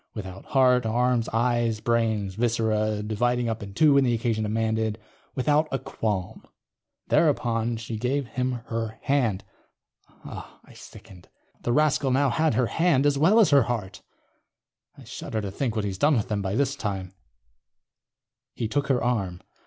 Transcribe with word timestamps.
Without 0.15 0.45
heart, 0.45 0.83
arms, 0.83 1.29
eyes, 1.29 1.79
brains, 1.79 2.33
viscera, 2.33 3.03
dividing 3.03 3.47
up 3.47 3.61
in 3.61 3.75
two 3.75 3.93
when 3.93 4.03
the 4.03 4.15
occasion 4.15 4.41
demanded. 4.41 4.97
Without 5.35 5.67
a 5.71 5.77
qualm.... 5.77 6.43
thereupon 7.09 7.77
she 7.77 7.97
gave 7.99 8.25
him 8.29 8.53
her 8.65 8.97
hand. 9.03 9.43
I 10.25 10.73
sickened. 10.73 11.29
The 11.61 11.71
rascal 11.71 12.09
now 12.09 12.31
had 12.31 12.55
her 12.55 12.65
hand, 12.65 13.05
as 13.05 13.19
well 13.19 13.39
as 13.39 13.51
her 13.51 13.61
heart. 13.69 14.01
I 14.97 15.03
shudder 15.03 15.39
to 15.39 15.51
think 15.51 15.75
what 15.75 15.85
he's 15.85 15.99
done 15.99 16.15
with 16.17 16.29
them, 16.29 16.41
by 16.41 16.55
this 16.55 16.75
time._... 16.75 17.09
he 18.55 18.67
took 18.67 18.87
her 18.87 19.03
arm. 19.03 19.39